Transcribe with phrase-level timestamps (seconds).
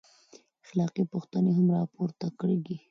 [0.65, 2.75] اخلاقي پوښتنې هم راپورته کېږي.